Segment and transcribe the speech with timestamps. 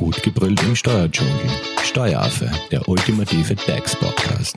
[0.00, 1.34] Gut gebrüllt im Steuerdschungel.
[1.82, 4.56] Steueraffe, der ultimative DAX-Podcast.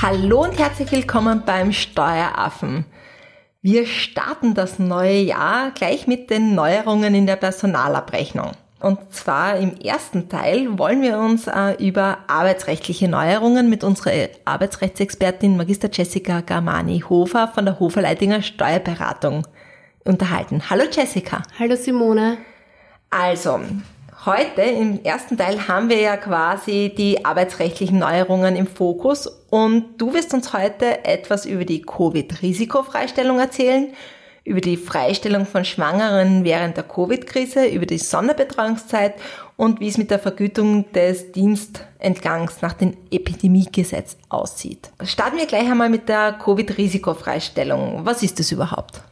[0.00, 2.86] Hallo und herzlich willkommen beim Steueraffen.
[3.60, 8.52] Wir starten das neue Jahr gleich mit den Neuerungen in der Personalabrechnung.
[8.80, 15.58] Und zwar im ersten Teil wollen wir uns äh, über arbeitsrechtliche Neuerungen mit unserer Arbeitsrechtsexpertin
[15.58, 19.46] Magister Jessica Garmani-Hofer von der Hofer Leitinger Steuerberatung
[20.06, 20.62] unterhalten.
[20.70, 21.42] Hallo Jessica.
[21.58, 22.38] Hallo Simone.
[23.10, 23.60] Also,
[24.24, 30.14] heute im ersten Teil haben wir ja quasi die arbeitsrechtlichen Neuerungen im Fokus und du
[30.14, 33.88] wirst uns heute etwas über die Covid-Risikofreistellung erzählen,
[34.44, 39.14] über die Freistellung von Schwangeren während der Covid-Krise, über die Sonderbetreuungszeit
[39.56, 44.90] und wie es mit der Vergütung des Dienstentgangs nach dem Epidemiegesetz aussieht.
[45.04, 48.04] Starten wir gleich einmal mit der Covid-Risikofreistellung.
[48.04, 49.02] Was ist das überhaupt?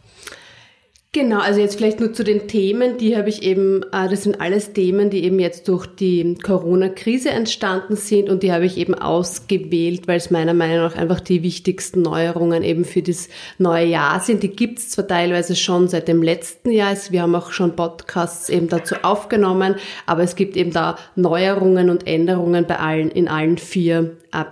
[1.19, 4.41] Genau, also jetzt vielleicht nur zu den Themen, die habe ich eben, äh, das sind
[4.41, 8.95] alles Themen, die eben jetzt durch die Corona-Krise entstanden sind und die habe ich eben
[8.95, 14.21] ausgewählt, weil es meiner Meinung nach einfach die wichtigsten Neuerungen eben für das neue Jahr
[14.21, 14.45] sind.
[14.45, 17.75] Die gibt es zwar teilweise schon seit dem letzten Jahr, also wir haben auch schon
[17.75, 19.75] Podcasts eben dazu aufgenommen,
[20.07, 24.45] aber es gibt eben da Neuerungen und Änderungen bei allen, in allen vier äh,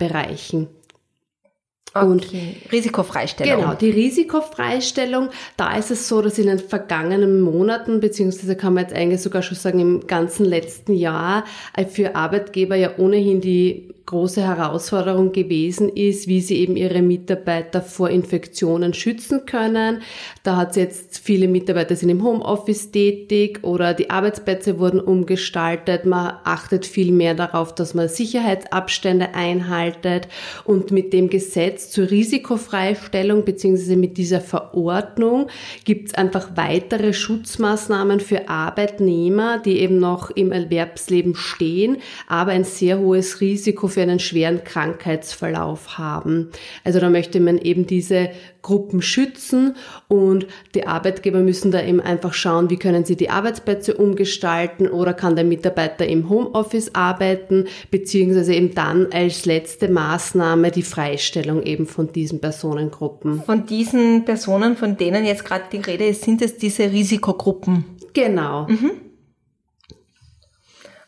[2.01, 2.13] Bereichen.
[2.13, 2.57] Und okay.
[2.73, 3.61] Risikofreistellung.
[3.61, 8.85] Genau, die Risikofreistellung, da ist es so, dass in den vergangenen Monaten, beziehungsweise kann man
[8.85, 11.45] jetzt eigentlich sogar schon sagen im ganzen letzten Jahr,
[11.75, 17.83] äh, für Arbeitgeber ja ohnehin die große Herausforderung gewesen ist, wie sie eben ihre Mitarbeiter
[17.83, 20.03] vor Infektionen schützen können.
[20.45, 26.07] Da hat es jetzt viele Mitarbeiter sind im Homeoffice tätig oder die Arbeitsplätze wurden umgestaltet.
[26.07, 30.29] Man achtet viel mehr darauf, dass man Sicherheitsabstände einhaltet
[30.65, 35.49] und mit dem Gesetz zur Risikofreistellung beziehungsweise mit dieser Verordnung
[35.85, 41.97] gibt es einfach weitere Schutzmaßnahmen für Arbeitnehmer, die eben noch im Erwerbsleben stehen,
[42.29, 46.51] aber ein sehr hohes Risiko für einen schweren Krankheitsverlauf haben.
[46.85, 48.29] Also da möchte man eben diese
[48.61, 49.75] Gruppen schützen
[50.07, 55.15] und die Arbeitgeber müssen da eben einfach schauen, wie können sie die Arbeitsplätze umgestalten oder
[55.15, 61.87] kann der Mitarbeiter im Homeoffice arbeiten, beziehungsweise eben dann als letzte Maßnahme die Freistellung eben
[61.87, 63.45] von diesen Personengruppen.
[63.45, 67.87] Von diesen Personen, von denen jetzt gerade die Rede ist, sind es diese Risikogruppen.
[68.13, 68.67] Genau.
[68.69, 69.06] Mhm.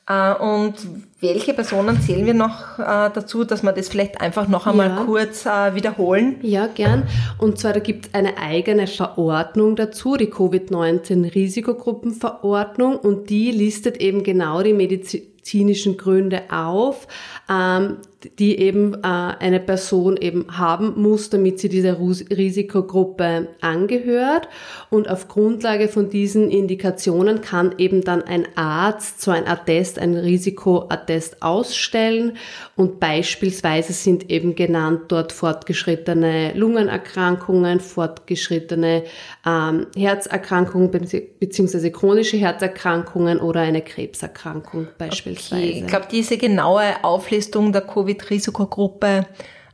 [0.09, 0.75] Äh, und
[1.21, 5.05] welche Personen zählen wir noch äh, dazu, dass wir das vielleicht einfach noch einmal ja.
[5.05, 6.37] kurz äh, wiederholen?
[6.43, 7.09] Ja, gern.
[7.39, 14.23] Und zwar, da gibt es eine eigene Verordnung dazu, die Covid-19-Risikogruppenverordnung, und die listet eben
[14.23, 17.09] genau die medizinischen Gründe auf,
[17.51, 17.97] ähm,
[18.39, 24.49] die eben äh, eine Person eben haben muss, damit sie dieser Risikogruppe angehört.
[24.91, 30.17] Und auf Grundlage von diesen Indikationen kann eben dann ein Arzt so ein Attest, ein
[30.17, 32.37] Risikoattest ausstellen.
[32.75, 39.05] Und beispielsweise sind eben genannt dort fortgeschrittene Lungenerkrankungen, fortgeschrittene
[39.47, 45.63] ähm, Herzerkrankungen beziehungsweise chronische Herzerkrankungen oder eine Krebserkrankung beispielsweise.
[45.63, 45.83] Okay.
[45.83, 49.27] Ich glaube, diese genaue Auflistung der Covid Covid-Risikogruppe,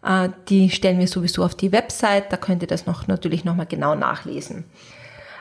[0.05, 3.67] äh, die stellen wir sowieso auf die Website, da könnt ihr das noch natürlich nochmal
[3.67, 4.65] genau nachlesen.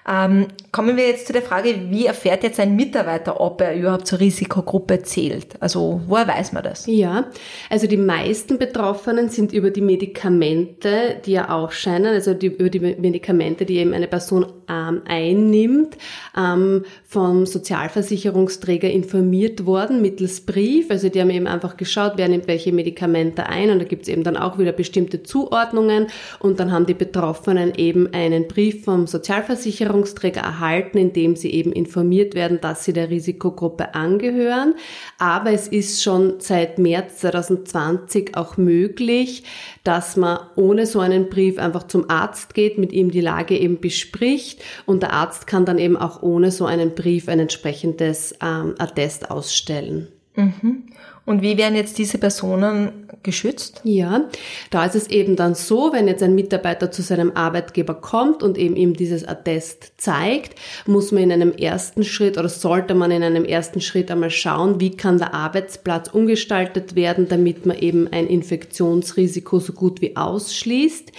[0.06, 4.06] Ähm, kommen wir jetzt zu der Frage, wie erfährt jetzt ein Mitarbeiter, ob er überhaupt
[4.06, 5.56] zur Risikogruppe zählt?
[5.62, 6.86] Also woher weiß man das?
[6.88, 7.28] Ja,
[7.70, 12.70] also die meisten Betroffenen sind über die Medikamente, die ja auch scheinen, also die, über
[12.70, 15.98] die Medikamente, die eben eine Person ähm, einnimmt,
[16.38, 20.90] ähm, vom Sozialversicherungsträger informiert worden mittels Brief.
[20.90, 24.10] Also die haben eben einfach geschaut, wer nimmt welche Medikamente ein und da gibt es
[24.10, 26.08] eben dann auch wieder bestimmte Zuordnungen
[26.40, 31.72] und dann haben die Betroffenen eben einen Brief vom Sozialversicherungsträger Versicherungsträger erhalten, indem sie eben
[31.72, 34.76] informiert werden, dass sie der Risikogruppe angehören.
[35.18, 39.44] Aber es ist schon seit März 2020 auch möglich,
[39.84, 43.80] dass man ohne so einen Brief einfach zum Arzt geht, mit ihm die Lage eben
[43.80, 44.53] bespricht
[44.86, 49.32] und der Arzt kann dann eben auch ohne so einen Brief ein entsprechendes ähm, Attest
[49.32, 50.08] ausstellen.
[50.36, 50.84] Mhm.
[51.26, 53.80] Und wie werden jetzt diese Personen geschützt?
[53.86, 54.26] Ja,
[54.72, 58.58] da ist es eben dann so, wenn jetzt ein Mitarbeiter zu seinem Arbeitgeber kommt und
[58.58, 63.24] eben ihm dieses Attest zeigt, muss man in einem ersten Schritt oder sollte man in
[63.24, 68.28] einem ersten Schritt einmal schauen, wie kann der Arbeitsplatz umgestaltet werden, damit man eben ein
[68.28, 71.14] Infektionsrisiko so gut wie ausschließt.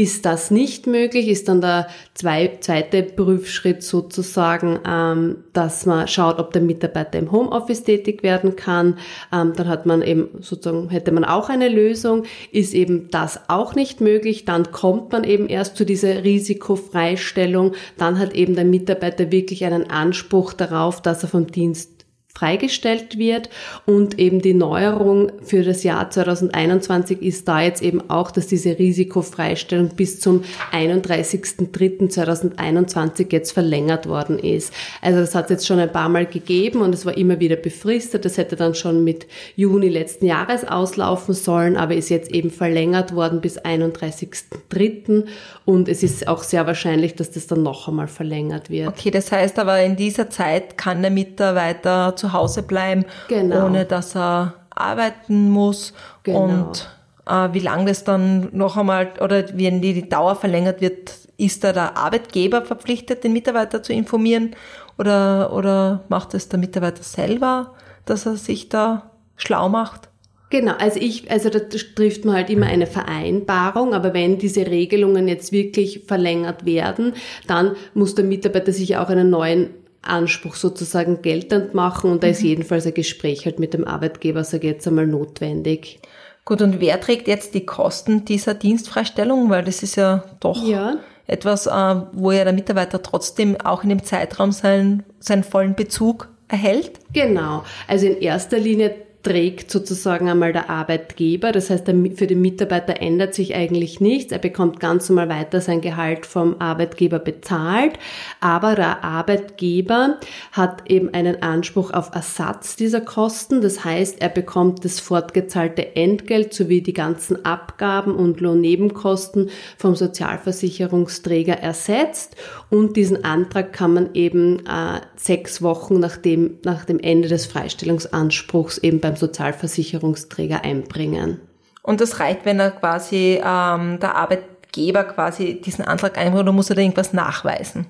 [0.00, 6.54] Ist das nicht möglich, ist dann der zweite Prüfschritt sozusagen, ähm, dass man schaut, ob
[6.54, 8.96] der Mitarbeiter im Homeoffice tätig werden kann.
[9.30, 12.22] ähm, dann hat man eben sozusagen, hätte man auch eine Lösung.
[12.50, 17.72] Ist eben das auch nicht möglich, dann kommt man eben erst zu dieser Risikofreistellung.
[17.98, 21.99] Dann hat eben der Mitarbeiter wirklich einen Anspruch darauf, dass er vom Dienst
[22.34, 23.50] freigestellt wird
[23.86, 28.78] und eben die Neuerung für das Jahr 2021 ist da jetzt eben auch, dass diese
[28.78, 34.72] Risikofreistellung bis zum 31.03.2021 jetzt verlängert worden ist.
[35.02, 37.56] Also das hat es jetzt schon ein paar Mal gegeben und es war immer wieder
[37.56, 38.24] befristet.
[38.24, 43.14] Das hätte dann schon mit Juni letzten Jahres auslaufen sollen, aber ist jetzt eben verlängert
[43.14, 45.24] worden bis 31.03.
[45.64, 48.88] und es ist auch sehr wahrscheinlich, dass das dann noch einmal verlängert wird.
[48.88, 53.66] Okay, das heißt aber in dieser Zeit kann der Mitarbeiter zu Hause bleiben, genau.
[53.66, 55.92] ohne dass er arbeiten muss.
[56.22, 56.42] Genau.
[56.42, 56.88] Und
[57.26, 61.64] äh, wie lange das dann noch einmal oder wenn die, die Dauer verlängert wird, ist
[61.64, 64.54] da der Arbeitgeber verpflichtet, den Mitarbeiter zu informieren
[64.98, 67.74] oder, oder macht es der Mitarbeiter selber,
[68.04, 70.10] dass er sich da schlau macht?
[70.50, 75.28] Genau, also ich, also da trifft man halt immer eine Vereinbarung, aber wenn diese Regelungen
[75.28, 77.14] jetzt wirklich verlängert werden,
[77.46, 79.70] dann muss der Mitarbeiter sich auch einen neuen
[80.02, 82.48] Anspruch sozusagen geltend machen und da ist mhm.
[82.48, 86.00] jedenfalls ein Gespräch halt mit dem Arbeitgeber, sage ich jetzt einmal, notwendig.
[86.44, 89.50] Gut, und wer trägt jetzt die Kosten dieser Dienstfreistellung?
[89.50, 90.96] Weil das ist ja doch ja.
[91.26, 96.28] etwas, äh, wo ja der Mitarbeiter trotzdem auch in dem Zeitraum seinen, seinen vollen Bezug
[96.48, 96.92] erhält.
[97.12, 97.62] Genau.
[97.86, 101.52] Also in erster Linie trägt sozusagen einmal der Arbeitgeber.
[101.52, 104.32] Das heißt, für den Mitarbeiter ändert sich eigentlich nichts.
[104.32, 107.98] Er bekommt ganz normal weiter sein Gehalt vom Arbeitgeber bezahlt.
[108.40, 110.18] Aber der Arbeitgeber
[110.52, 113.60] hat eben einen Anspruch auf Ersatz dieser Kosten.
[113.60, 121.58] Das heißt, er bekommt das fortgezahlte Entgelt sowie die ganzen Abgaben und Lohnnebenkosten vom Sozialversicherungsträger
[121.58, 122.36] ersetzt.
[122.70, 127.44] Und diesen Antrag kann man eben äh, sechs Wochen nach dem, nach dem Ende des
[127.44, 131.40] Freistellungsanspruchs eben beim Sozialversicherungsträger einbringen.
[131.82, 136.70] Und das reicht, wenn er quasi ähm, der Arbeitgeber quasi diesen Antrag einbringt oder muss
[136.70, 137.86] er da irgendwas nachweisen?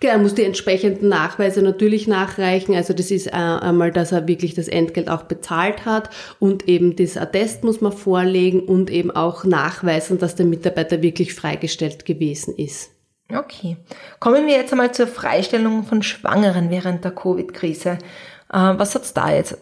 [0.00, 2.76] Genau, er muss die entsprechenden Nachweise natürlich nachreichen.
[2.76, 6.94] Also das ist äh, einmal, dass er wirklich das Entgelt auch bezahlt hat und eben
[6.96, 12.54] das Attest muss man vorlegen und eben auch nachweisen, dass der Mitarbeiter wirklich freigestellt gewesen
[12.56, 12.90] ist.
[13.32, 13.76] Okay.
[14.20, 17.98] Kommen wir jetzt einmal zur Freistellung von Schwangeren während der Covid-Krise.
[18.52, 19.58] Äh, was hat's da jetzt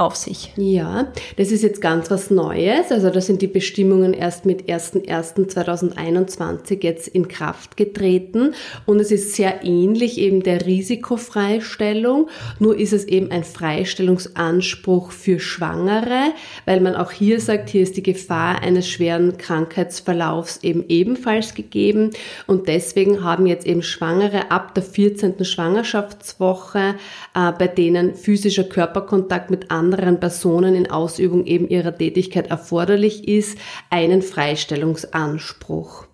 [0.00, 0.52] auf sich.
[0.56, 2.90] Ja, das ist jetzt ganz was Neues.
[2.90, 8.54] Also da sind die Bestimmungen erst mit 01.01.2021 jetzt in Kraft getreten
[8.86, 15.38] und es ist sehr ähnlich eben der Risikofreistellung, nur ist es eben ein Freistellungsanspruch für
[15.38, 16.32] Schwangere,
[16.64, 22.12] weil man auch hier sagt, hier ist die Gefahr eines schweren Krankheitsverlaufs eben ebenfalls gegeben
[22.46, 25.44] und deswegen haben jetzt eben Schwangere ab der 14.
[25.44, 26.94] Schwangerschaftswoche,
[27.34, 33.26] äh, bei denen physischer Körperkontakt mit anderen anderen Personen in Ausübung eben ihrer Tätigkeit erforderlich
[33.26, 33.58] ist,
[33.90, 36.06] einen Freistellungsanspruch.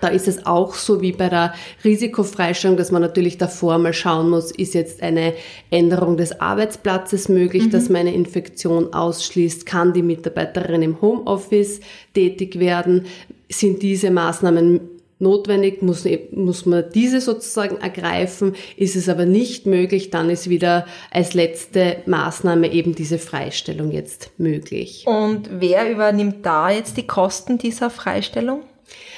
[0.00, 1.54] Da ist es auch so wie bei der
[1.84, 5.32] Risikofreistellung, dass man natürlich davor mal schauen muss, ist jetzt eine
[5.70, 7.70] Änderung des Arbeitsplatzes möglich, mhm.
[7.70, 11.80] dass man eine Infektion ausschließt, kann die Mitarbeiterin im Homeoffice
[12.14, 13.06] tätig werden,
[13.48, 18.54] sind diese Maßnahmen notwendig, muss, muss man diese sozusagen ergreifen.
[18.76, 24.30] Ist es aber nicht möglich, dann ist wieder als letzte Maßnahme eben diese Freistellung jetzt
[24.38, 25.04] möglich.
[25.06, 28.60] Und wer übernimmt da jetzt die Kosten dieser Freistellung?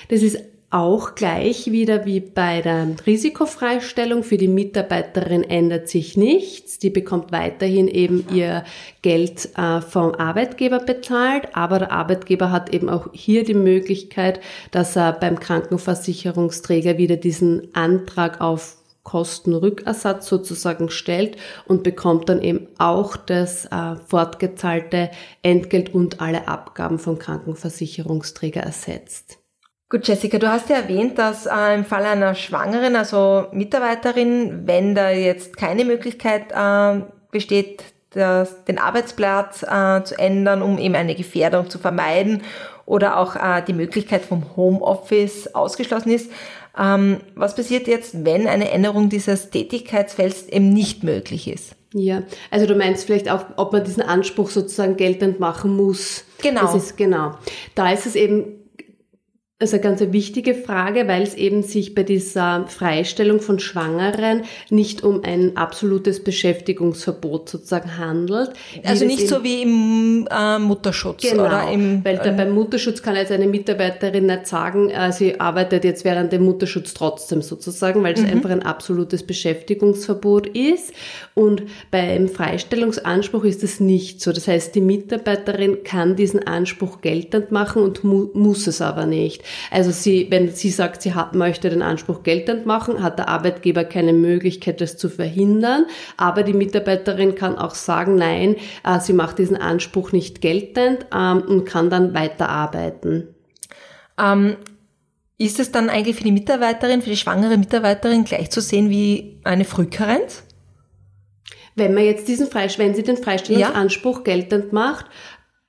[0.09, 0.39] Das ist
[0.71, 6.79] auch gleich wieder wie bei der Risikofreistellung für die Mitarbeiterin ändert sich nichts.
[6.79, 8.65] Die bekommt weiterhin eben ihr
[9.01, 14.95] Geld äh, vom Arbeitgeber bezahlt, aber der Arbeitgeber hat eben auch hier die Möglichkeit, dass
[14.95, 23.17] er beim Krankenversicherungsträger wieder diesen Antrag auf Kostenrückersatz sozusagen stellt und bekommt dann eben auch
[23.17, 25.11] das äh, fortgezahlte
[25.43, 29.39] Entgelt und alle Abgaben vom Krankenversicherungsträger ersetzt.
[29.91, 34.95] Gut, Jessica, du hast ja erwähnt, dass äh, im Fall einer Schwangeren, also Mitarbeiterin, wenn
[34.95, 41.15] da jetzt keine Möglichkeit äh, besteht, das, den Arbeitsplatz äh, zu ändern, um eben eine
[41.15, 42.43] Gefährdung zu vermeiden
[42.85, 46.31] oder auch äh, die Möglichkeit vom Homeoffice ausgeschlossen ist.
[46.79, 51.75] Ähm, was passiert jetzt, wenn eine Änderung dieses Tätigkeitsfelds eben nicht möglich ist?
[51.95, 56.25] Ja, also du meinst vielleicht auch, ob man diesen Anspruch sozusagen geltend machen muss.
[56.43, 56.61] Genau.
[56.61, 57.33] Das ist genau.
[57.75, 58.59] Da ist es eben
[59.61, 64.43] das ist eine ganz wichtige Frage, weil es eben sich bei dieser Freistellung von Schwangeren
[64.71, 68.53] nicht um ein absolutes Beschäftigungsverbot sozusagen handelt.
[68.85, 73.17] Also nicht so wie im äh, Mutterschutz genau, oder im weil da beim Mutterschutz kann
[73.17, 78.15] jetzt eine Mitarbeiterin nicht sagen, äh, sie arbeitet jetzt während dem Mutterschutz trotzdem sozusagen, weil
[78.15, 78.29] es mhm.
[78.29, 80.93] einfach ein absolutes Beschäftigungsverbot ist.
[81.35, 84.31] Und beim Freistellungsanspruch ist es nicht so.
[84.31, 89.48] Das heißt, die Mitarbeiterin kann diesen Anspruch geltend machen und mu muss es aber nicht.
[89.71, 93.85] Also sie, wenn sie sagt, sie hat, möchte den Anspruch geltend machen, hat der Arbeitgeber
[93.85, 95.87] keine Möglichkeit, das zu verhindern.
[96.17, 101.43] Aber die Mitarbeiterin kann auch sagen, nein, äh, sie macht diesen Anspruch nicht geltend ähm,
[101.43, 103.35] und kann dann weiterarbeiten.
[104.19, 104.57] Ähm,
[105.39, 109.41] ist es dann eigentlich für die Mitarbeiterin, für die schwangere Mitarbeiterin gleich zu sehen wie
[109.45, 110.43] eine Frühkarenz?
[111.77, 114.25] Wenn man jetzt diesen Freist wenn sie den Freistellungsanspruch ja.
[114.25, 115.07] geltend macht,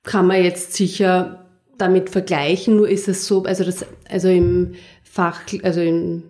[0.02, 1.39] kann man jetzt sicher
[1.80, 4.72] damit vergleichen, nur ist es so, also das, also im
[5.02, 6.22] Fach, also im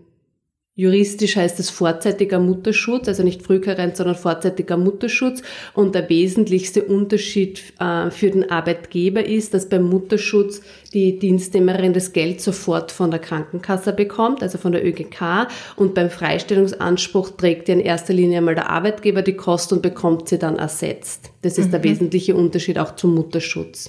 [0.80, 5.42] Juristisch heißt es vorzeitiger Mutterschutz, also nicht Frühkarenz, sondern vorzeitiger Mutterschutz.
[5.74, 10.62] Und der wesentlichste Unterschied äh, für den Arbeitgeber ist, dass beim Mutterschutz
[10.94, 15.48] die Dienstnehmerin das Geld sofort von der Krankenkasse bekommt, also von der ÖGK.
[15.76, 20.30] Und beim Freistellungsanspruch trägt ja in erster Linie einmal der Arbeitgeber die Kosten und bekommt
[20.30, 21.30] sie dann ersetzt.
[21.42, 21.70] Das ist mhm.
[21.72, 23.88] der wesentliche Unterschied auch zum Mutterschutz.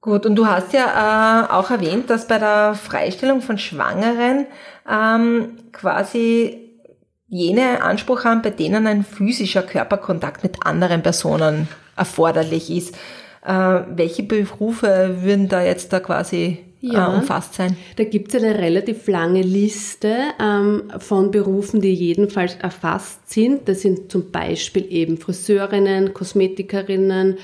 [0.00, 4.46] Gut, und du hast ja äh, auch erwähnt, dass bei der Freistellung von Schwangeren
[4.88, 6.68] ähm, quasi
[7.28, 12.94] jene Anspruch haben, bei denen ein physischer Körperkontakt mit anderen Personen erforderlich ist.
[13.44, 17.76] Äh, welche Berufe würden da jetzt da quasi äh, ja, äh, umfasst sein?
[17.96, 23.68] Da gibt es eine relativ lange Liste ähm, von Berufen, die jedenfalls erfasst sind.
[23.68, 27.38] Das sind zum Beispiel eben Friseurinnen, Kosmetikerinnen,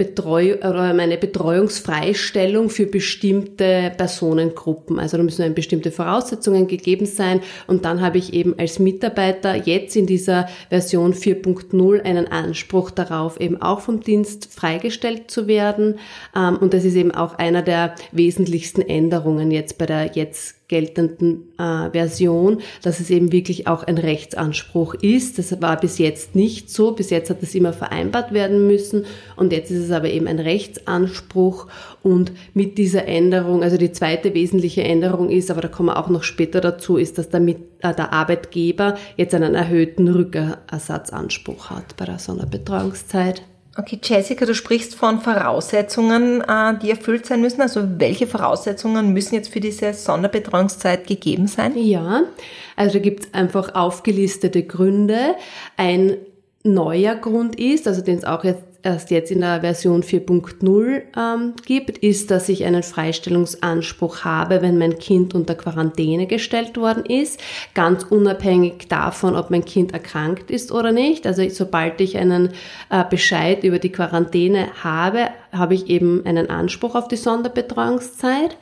[0.00, 4.98] Betreu oder eine Betreuungsfreistellung für bestimmte Personengruppen.
[4.98, 7.42] Also da müssen bestimmte Voraussetzungen gegeben sein.
[7.66, 13.38] Und dann habe ich eben als Mitarbeiter jetzt in dieser Version 4.0 einen Anspruch darauf,
[13.38, 15.98] eben auch vom Dienst freigestellt zu werden.
[16.34, 21.48] Ähm, und das ist eben auch einer der wesentlichsten Änderungen jetzt bei der jetzt geltenden
[21.58, 25.38] äh, Version, dass es eben wirklich auch ein Rechtsanspruch ist.
[25.38, 26.92] Das war bis jetzt nicht so.
[26.92, 29.04] Bis jetzt hat es immer vereinbart werden müssen
[29.36, 31.66] und jetzt ist es aber eben ein Rechtsanspruch
[32.02, 36.08] und mit dieser Änderung, also die zweite wesentliche Änderung ist, aber da kommen wir auch
[36.08, 42.04] noch später dazu, ist, dass damit, äh, der Arbeitgeber jetzt einen erhöhten Rückersatzanspruch hat bei
[42.04, 43.42] der Sonderbetreuungszeit.
[43.78, 47.60] Okay, Jessica, du sprichst von Voraussetzungen, äh, die erfüllt sein müssen.
[47.60, 51.76] Also welche Voraussetzungen müssen jetzt für diese Sonderbetreuungszeit gegeben sein?
[51.76, 52.22] Ja,
[52.74, 55.36] also gibt es einfach aufgelistete Gründe.
[55.76, 56.16] Ein
[56.64, 61.54] neuer Grund ist, also den es auch jetzt erst jetzt in der Version 4.0 ähm,
[61.66, 67.40] gibt, ist, dass ich einen Freistellungsanspruch habe, wenn mein Kind unter Quarantäne gestellt worden ist,
[67.74, 71.26] ganz unabhängig davon, ob mein Kind erkrankt ist oder nicht.
[71.26, 72.50] Also sobald ich einen
[72.90, 78.56] äh, Bescheid über die Quarantäne habe, habe ich eben einen Anspruch auf die Sonderbetreuungszeit.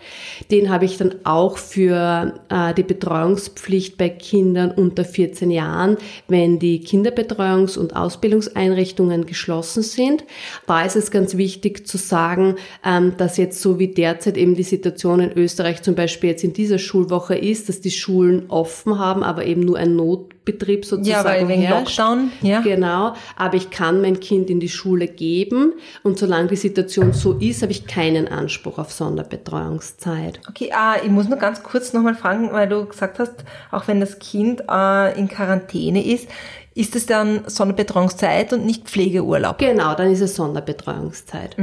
[0.50, 5.98] Den habe ich dann auch für äh, die Betreuungspflicht bei Kindern unter 14 Jahren,
[6.28, 10.24] wenn die Kinderbetreuungs- und Ausbildungseinrichtungen geschlossen sind sind.
[10.66, 14.62] Da ist es ganz wichtig zu sagen, ähm, dass jetzt so wie derzeit eben die
[14.62, 19.22] Situation in Österreich zum Beispiel jetzt in dieser Schulwoche ist, dass die Schulen offen haben,
[19.22, 21.98] aber eben nur ein Notbetrieb sozusagen Ja, weil wegen herrscht.
[21.98, 22.60] Lockdown, ja.
[22.60, 27.34] Genau, aber ich kann mein Kind in die Schule geben und solange die Situation so
[27.34, 30.40] ist, habe ich keinen Anspruch auf Sonderbetreuungszeit.
[30.48, 34.00] Okay, ah, ich muss nur ganz kurz nochmal fragen, weil du gesagt hast, auch wenn
[34.00, 36.28] das Kind äh, in Quarantäne ist,
[36.74, 39.58] ist es dann Sonderbetreuungszeit und nicht Pflegeurlaub?
[39.58, 41.56] Genau, dann ist es Sonderbetreuungszeit.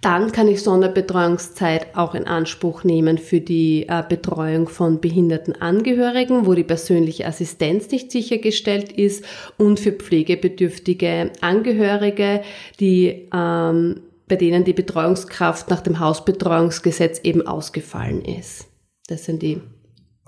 [0.00, 6.46] Dann kann ich Sonderbetreuungszeit auch in Anspruch nehmen für die äh, Betreuung von behinderten Angehörigen,
[6.46, 9.24] wo die persönliche Assistenz nicht sichergestellt ist
[9.56, 12.42] und für pflegebedürftige Angehörige,
[12.78, 18.68] die ähm, bei denen die Betreuungskraft nach dem Hausbetreuungsgesetz eben ausgefallen ist.
[19.08, 19.60] Das sind die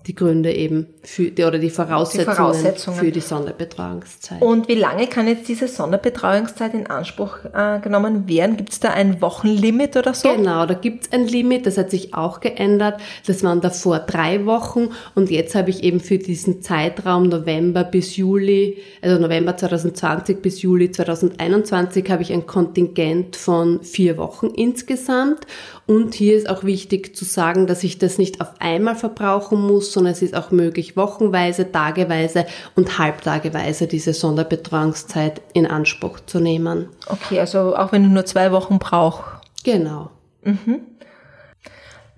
[0.07, 2.99] die Gründe eben für die, oder die Voraussetzungen, Voraussetzungen.
[2.99, 4.40] für die Sonderbetreuungszeit.
[4.40, 8.57] Und wie lange kann jetzt diese Sonderbetreuungszeit in Anspruch äh, genommen werden?
[8.57, 10.33] Gibt es da ein Wochenlimit oder so?
[10.35, 13.00] Genau, da gibt's ein Limit, das hat sich auch geändert.
[13.26, 18.16] Das waren davor drei Wochen und jetzt habe ich eben für diesen Zeitraum November bis
[18.16, 25.47] Juli, also November 2020 bis Juli 2021 habe ich ein Kontingent von vier Wochen insgesamt.
[25.87, 29.89] Und hier ist auch wichtig zu sagen, dass ich das nicht auf einmal verbrauchen muss,
[29.92, 36.88] sondern es ist auch möglich, wochenweise, tageweise und halbtageweise diese Sonderbetreuungszeit in Anspruch zu nehmen.
[37.06, 39.40] Okay, also auch wenn ich nur zwei Wochen brauche.
[39.64, 40.11] Genau.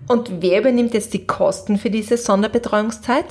[0.07, 3.25] Und wer übernimmt jetzt die Kosten für diese Sonderbetreuungszeit?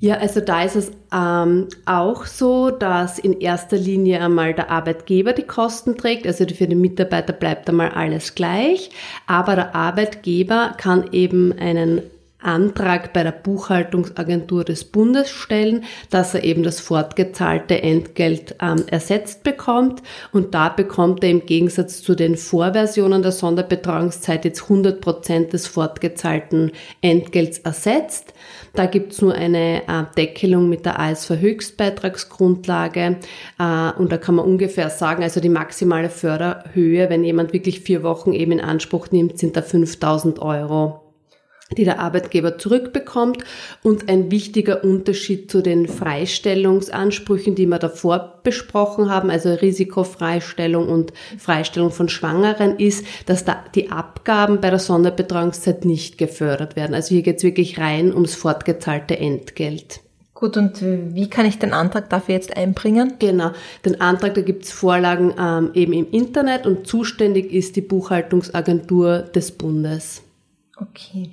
[0.00, 5.32] Ja, also da ist es ähm, auch so, dass in erster Linie einmal der Arbeitgeber
[5.32, 6.24] die Kosten trägt.
[6.24, 8.90] Also für den Mitarbeiter bleibt einmal alles gleich.
[9.26, 12.02] Aber der Arbeitgeber kann eben einen
[12.40, 19.42] Antrag bei der Buchhaltungsagentur des Bundes stellen, dass er eben das fortgezahlte Entgelt ähm, ersetzt
[19.42, 20.02] bekommt.
[20.32, 25.66] Und da bekommt er im Gegensatz zu den Vorversionen der Sonderbetreuungszeit jetzt 100 Prozent des
[25.66, 28.34] fortgezahlten Entgelts ersetzt.
[28.74, 33.16] Da gibt's nur eine äh, Deckelung mit der ASV Höchstbeitragsgrundlage
[33.58, 38.04] äh, und da kann man ungefähr sagen, also die maximale Förderhöhe, wenn jemand wirklich vier
[38.04, 41.07] Wochen eben in Anspruch nimmt, sind da 5000 Euro
[41.76, 43.44] die der Arbeitgeber zurückbekommt.
[43.82, 51.12] Und ein wichtiger Unterschied zu den Freistellungsansprüchen, die wir davor besprochen haben, also Risikofreistellung und
[51.38, 56.94] Freistellung von Schwangeren, ist, dass da die Abgaben bei der Sonderbetreuungszeit nicht gefördert werden.
[56.94, 60.00] Also hier geht's wirklich rein ums fortgezahlte Entgelt.
[60.38, 63.14] Gut, und wie kann ich den Antrag dafür jetzt einbringen?
[63.18, 63.50] Genau,
[63.84, 69.50] den Antrag, da gibt's Vorlagen ähm, eben im Internet und zuständig ist die Buchhaltungsagentur des
[69.50, 70.22] Bundes.
[70.80, 71.30] Okay.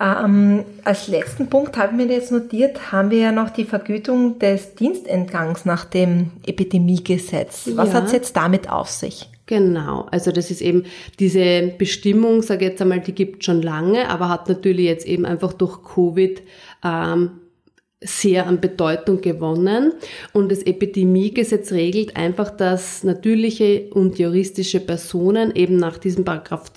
[0.00, 4.38] Ähm, als letzten Punkt habe ich mir jetzt notiert, haben wir ja noch die Vergütung
[4.38, 7.68] des Dienstentgangs nach dem Epidemiegesetz.
[7.74, 7.94] Was Ja.
[7.94, 9.28] hat's jetzt damit auf sich?
[9.44, 10.84] Genau, also das ist eben
[11.18, 15.26] diese Bestimmung, sage ich jetzt einmal, die gibt schon lange, aber hat natürlich jetzt eben
[15.26, 16.40] einfach durch Covid
[16.84, 17.32] ähm,
[18.02, 19.92] sehr an Bedeutung gewonnen.
[20.32, 26.72] Und das Epidemiegesetz regelt einfach, dass natürliche und juristische Personen eben nach diesem Paragraph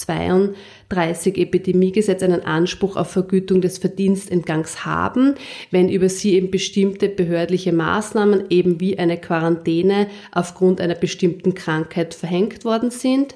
[0.94, 5.36] 32 Epidemiegesetz einen Anspruch auf Vergütung des Verdienstentgangs haben,
[5.72, 12.14] wenn über sie eben bestimmte behördliche Maßnahmen, eben wie eine Quarantäne aufgrund einer bestimmten Krankheit
[12.14, 13.36] verhängt worden sind.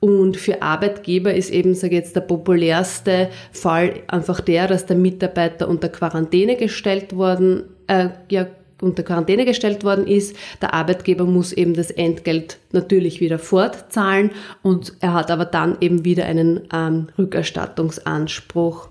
[0.00, 4.96] Und für Arbeitgeber ist eben, sage ich jetzt, der populärste Fall einfach der, dass der
[4.96, 8.46] Mitarbeiter unter Quarantäne gestellt worden, äh, ja,
[8.82, 10.36] unter Quarantäne gestellt worden ist.
[10.60, 14.30] Der Arbeitgeber muss eben das Entgelt natürlich wieder fortzahlen
[14.62, 18.88] und er hat aber dann eben wieder einen ähm, Rückerstattungsanspruch.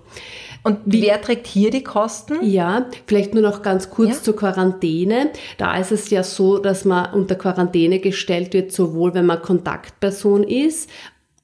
[0.64, 2.36] Und wer trägt hier die Kosten?
[2.42, 4.22] Ja, vielleicht nur noch ganz kurz Ja.
[4.22, 5.30] zur Quarantäne.
[5.58, 10.44] Da ist es ja so, dass man unter Quarantäne gestellt wird, sowohl wenn man Kontaktperson
[10.44, 10.88] ist,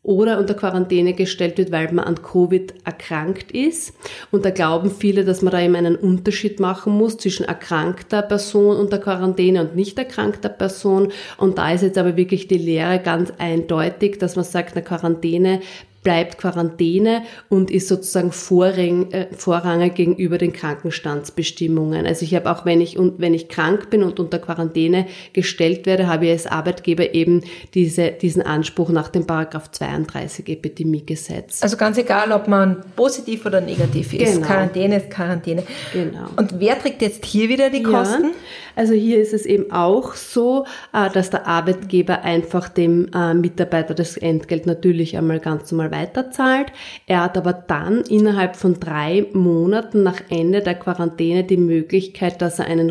[0.09, 3.93] oder unter Quarantäne gestellt wird, weil man an Covid erkrankt ist.
[4.31, 8.79] Und da glauben viele, dass man da eben einen Unterschied machen muss zwischen erkrankter Person
[8.79, 11.13] unter Quarantäne und nicht erkrankter Person.
[11.37, 15.61] Und da ist jetzt aber wirklich die Lehre ganz eindeutig, dass man sagt, eine Quarantäne
[16.09, 22.07] bleibt Quarantäne und ist sozusagen vorrang, äh, vorrangig gegenüber den Krankenstandsbestimmungen.
[22.07, 25.85] Also ich habe auch, wenn ich, und wenn ich krank bin und unter Quarantäne gestellt
[25.85, 27.43] werde, habe ich als Arbeitgeber eben
[27.75, 31.63] diese, diesen Anspruch nach dem Paragraph 32 Epidemiegesetz.
[31.63, 34.37] Also ganz egal, ob man positiv oder negativ ist.
[34.37, 34.47] Genau.
[34.47, 35.63] Quarantäne ist Quarantäne.
[35.93, 36.29] Genau.
[36.37, 38.31] Und wer trägt jetzt hier wieder die Kosten?
[38.79, 43.93] Also hier ist es eben auch so, äh, dass der Arbeitgeber einfach dem äh, Mitarbeiter
[43.93, 46.69] das Entgelt natürlich einmal ganz normal weiterzahlt.
[47.09, 52.61] Er hat aber dann innerhalb von drei Monaten nach Ende der Quarantäne die Möglichkeit, dass
[52.61, 52.91] er einen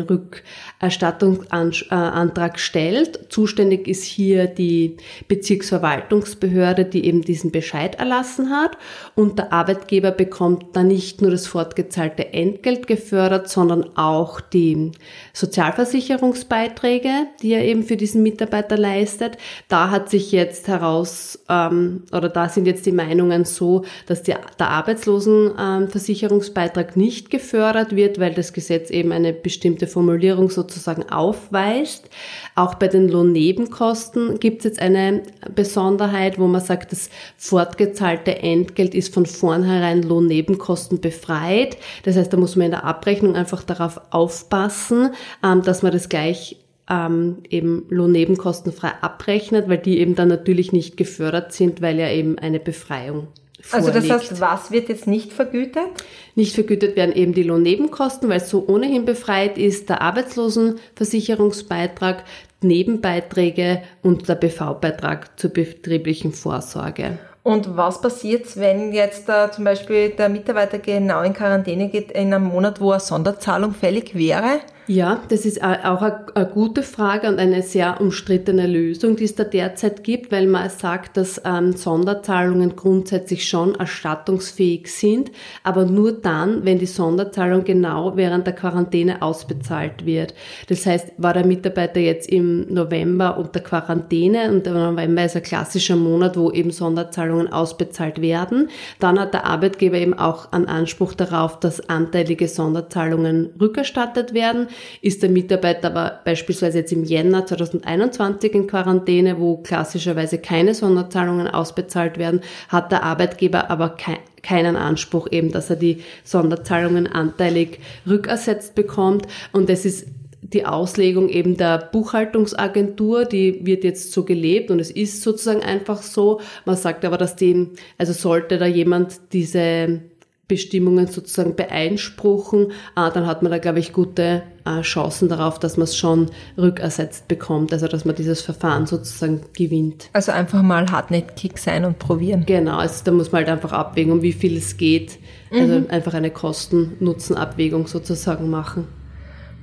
[0.80, 3.32] Rückerstattungsantrag stellt.
[3.32, 8.78] Zuständig ist hier die Bezirksverwaltungsbehörde, die eben diesen Bescheid erlassen hat.
[9.14, 14.92] Und der Arbeitgeber bekommt dann nicht nur das fortgezahlte Entgelt gefördert, sondern auch die
[15.32, 17.10] Sozialversicherungsbeiträge,
[17.42, 19.38] die er eben für diesen Mitarbeiter leistet.
[19.68, 24.34] Da hat sich jetzt heraus, ähm, oder da sind jetzt die Meinungen so, dass die,
[24.58, 32.08] der Arbeitslosenversicherungsbeitrag nicht gefördert wird, weil das Gesetz eben eine bestimmte Formulierung sozusagen aufweist.
[32.54, 35.22] Auch bei den Lohnnebenkosten gibt es jetzt eine
[35.54, 41.76] Besonderheit, wo man sagt, das fortgezahlte Entgelt ist von vornherein Lohnnebenkosten befreit.
[42.04, 45.10] Das heißt, da muss man in der Abrechnung einfach darauf aufpassen,
[45.42, 46.56] ähm, dass man das gleich
[46.90, 52.38] ähm, eben Lohnnebenkostenfrei abrechnet, weil die eben dann natürlich nicht gefördert sind, weil ja eben
[52.38, 53.28] eine Befreiung
[53.60, 53.96] Vorliegt.
[53.96, 55.88] Also das heißt, was wird jetzt nicht vergütet?
[56.36, 62.22] Nicht vergütet werden eben die Lohnnebenkosten, weil es so ohnehin befreit ist, der Arbeitslosenversicherungsbeitrag,
[62.60, 67.18] Nebenbeiträge und der BV-Beitrag zur betrieblichen Vorsorge.
[67.42, 72.32] Und was passiert, wenn jetzt äh, zum Beispiel der Mitarbeiter genau in Quarantäne geht in
[72.32, 74.60] einem Monat, wo eine Sonderzahlung fällig wäre?
[74.90, 79.44] Ja, das ist auch eine gute Frage und eine sehr umstrittene Lösung, die es da
[79.44, 85.30] derzeit gibt, weil man sagt, dass ähm, Sonderzahlungen grundsätzlich schon erstattungsfähig sind,
[85.62, 90.32] aber nur dann, wenn die Sonderzahlung genau während der Quarantäne ausbezahlt wird.
[90.70, 95.42] Das heißt, war der Mitarbeiter jetzt im November unter Quarantäne und der November ist ein
[95.42, 98.70] klassischer Monat, wo eben Sonderzahlungen ausbezahlt werden,
[99.00, 104.68] dann hat der Arbeitgeber eben auch einen Anspruch darauf, dass anteilige Sonderzahlungen rückerstattet werden.
[105.02, 111.48] Ist der Mitarbeiter aber beispielsweise jetzt im Jänner 2021 in Quarantäne, wo klassischerweise keine Sonderzahlungen
[111.48, 117.80] ausbezahlt werden, hat der Arbeitgeber aber kein, keinen Anspruch eben, dass er die Sonderzahlungen anteilig
[118.06, 119.26] rückersetzt bekommt.
[119.52, 120.06] Und das ist
[120.40, 126.02] die Auslegung eben der Buchhaltungsagentur, die wird jetzt so gelebt und es ist sozusagen einfach
[126.02, 126.40] so.
[126.64, 130.00] Man sagt aber, dass die, also sollte da jemand diese
[130.48, 135.76] Bestimmungen sozusagen beeinspruchen, äh, dann hat man da, glaube ich, gute äh, Chancen darauf, dass
[135.76, 140.08] man es schon rückersetzt bekommt, also dass man dieses Verfahren sozusagen gewinnt.
[140.14, 142.44] Also einfach mal hartnäckig sein und probieren.
[142.46, 145.18] Genau, also da muss man halt einfach abwägen, um wie viel es geht.
[145.50, 145.86] Also mhm.
[145.88, 148.86] einfach eine Kosten-Nutzen-Abwägung sozusagen machen.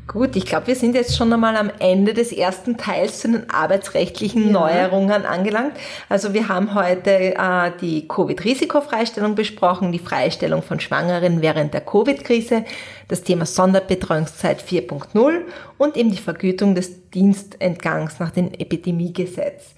[0.07, 3.49] Gut, ich glaube, wir sind jetzt schon einmal am Ende des ersten Teils zu den
[3.49, 4.51] arbeitsrechtlichen ja.
[4.51, 5.73] Neuerungen angelangt.
[6.09, 12.65] Also wir haben heute äh, die Covid-Risikofreistellung besprochen, die Freistellung von Schwangeren während der Covid-Krise,
[13.07, 15.41] das Thema Sonderbetreuungszeit 4.0
[15.79, 19.73] und eben die Vergütung des Dienstentgangs nach dem Epidemiegesetz.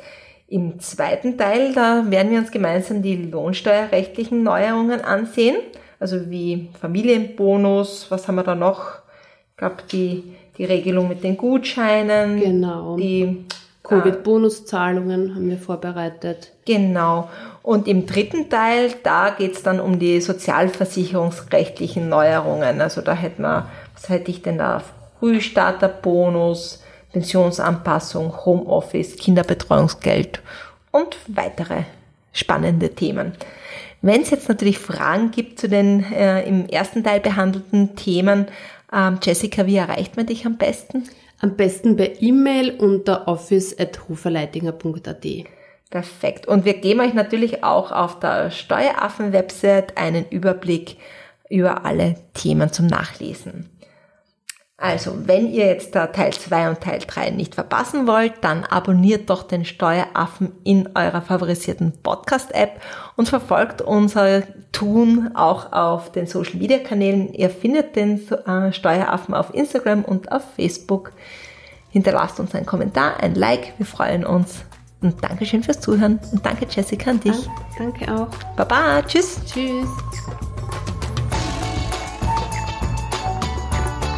[0.50, 5.56] Im zweiten Teil, da werden wir uns gemeinsam die lohnsteuerrechtlichen Neuerungen ansehen,
[6.00, 9.07] also wie Familienbonus, was haben wir da noch?
[9.58, 12.40] Gab die, die Regelung mit den Gutscheinen.
[12.40, 12.96] Genau.
[12.96, 13.46] Die
[13.84, 16.52] Covid-Bonuszahlungen haben wir vorbereitet.
[16.66, 17.30] Genau.
[17.64, 22.82] Und im dritten Teil, da geht's dann um die sozialversicherungsrechtlichen Neuerungen.
[22.82, 24.84] Also da hätten wir, was hätte ich denn da?
[25.20, 30.40] Frühstarterbonus, Pensionsanpassung, Homeoffice, Kinderbetreuungsgeld
[30.92, 31.84] und weitere
[32.32, 33.32] spannende Themen.
[34.04, 38.46] Wenn es jetzt natürlich Fragen gibt zu den äh, im ersten Teil behandelten Themen,
[38.94, 41.04] ähm, Jessica, wie erreicht man dich am besten?
[41.40, 45.26] Am besten per E-Mail unter office.huferleitinger.at.
[45.90, 46.48] Perfekt.
[46.48, 50.98] Und wir geben euch natürlich auch auf der Steueraffen-Website einen Überblick
[51.50, 53.70] über alle Themen zum Nachlesen.
[54.80, 59.28] Also, wenn ihr jetzt da Teil 2 und Teil 3 nicht verpassen wollt, dann abonniert
[59.28, 62.80] doch den Steueraffen in eurer favorisierten Podcast-App
[63.16, 67.34] und verfolgt unser Tun auch auf den Social Media Kanälen.
[67.34, 71.12] Ihr findet den äh, Steueraffen auf Instagram und auf Facebook.
[71.90, 74.64] Hinterlasst uns einen Kommentar, ein Like, wir freuen uns.
[75.02, 76.20] Und Dankeschön fürs Zuhören.
[76.32, 77.50] Und danke Jessica an dich.
[77.80, 78.30] Danke auch.
[78.56, 79.40] Baba, tschüss.
[79.46, 79.88] Tschüss.